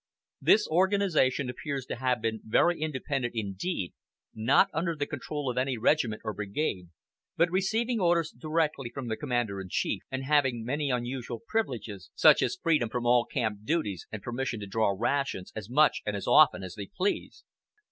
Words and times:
This 0.41 0.67
organization 0.67 1.47
appears 1.47 1.85
to 1.85 1.95
have 1.97 2.23
been 2.23 2.41
very 2.43 2.81
independent 2.81 3.35
indeed, 3.35 3.93
not 4.33 4.67
under 4.73 4.95
the 4.95 5.05
control 5.05 5.47
of 5.47 5.59
any 5.59 5.77
regiment 5.77 6.23
or 6.25 6.33
brigade, 6.33 6.89
but 7.37 7.51
receiving 7.51 7.99
orders 7.99 8.31
directly 8.31 8.89
from 8.89 9.09
the 9.09 9.15
commander 9.15 9.61
in 9.61 9.67
chief, 9.69 10.01
and 10.09 10.23
having 10.23 10.65
many 10.65 10.89
unusual 10.89 11.39
privileges, 11.47 12.09
such 12.15 12.41
as 12.41 12.57
freedom 12.59 12.89
from 12.89 13.05
all 13.05 13.25
camp 13.25 13.59
duties, 13.63 14.07
and 14.11 14.23
permission 14.23 14.59
to 14.61 14.65
draw 14.65 14.87
rations 14.97 15.53
as 15.55 15.69
much 15.69 16.01
and 16.03 16.15
as 16.15 16.25
often 16.25 16.63
as 16.63 16.73
they 16.73 16.87
pleased. 16.87 17.43